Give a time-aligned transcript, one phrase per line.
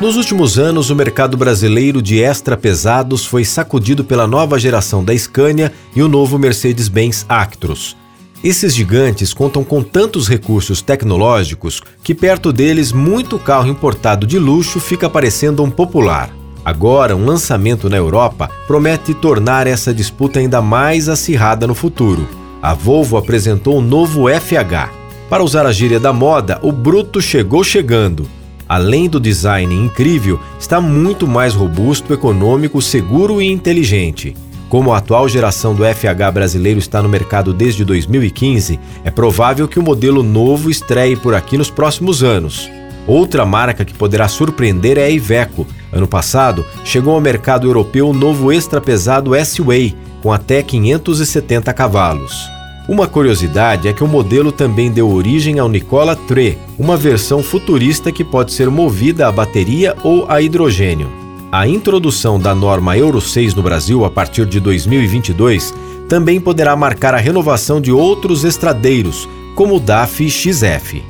[0.00, 5.16] Nos últimos anos, o mercado brasileiro de extra pesados foi sacudido pela nova geração da
[5.16, 7.96] Scania e o novo Mercedes-Benz Actros.
[8.44, 14.78] Esses gigantes contam com tantos recursos tecnológicos que perto deles muito carro importado de luxo
[14.78, 16.30] fica parecendo um popular.
[16.64, 22.28] Agora, um lançamento na Europa promete tornar essa disputa ainda mais acirrada no futuro.
[22.62, 24.92] A Volvo apresentou o novo FH.
[25.28, 28.37] Para usar a gíria da moda, o bruto chegou chegando
[28.68, 34.36] além do design incrível, está muito mais robusto, econômico, seguro e inteligente.
[34.68, 39.78] Como a atual geração do FH brasileiro está no mercado desde 2015, é provável que
[39.78, 42.70] o modelo novo estreie por aqui nos próximos anos.
[43.06, 45.66] Outra marca que poderá surpreender é a Iveco.
[45.90, 52.57] Ano passado, chegou ao mercado europeu o novo extra pesado S-Way, com até 570 cavalos.
[52.88, 58.10] Uma curiosidade é que o modelo também deu origem ao Nikola Tre, uma versão futurista
[58.10, 61.12] que pode ser movida a bateria ou a hidrogênio.
[61.52, 65.74] A introdução da norma Euro 6 no Brasil a partir de 2022
[66.08, 71.04] também poderá marcar a renovação de outros estradeiros, como o DAF XF.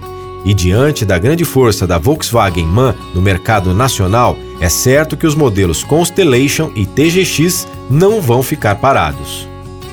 [0.44, 5.36] E diante da grande força da Volkswagen MAN no mercado nacional, é certo que os
[5.36, 9.46] modelos Constellation e TGX não vão ficar parados.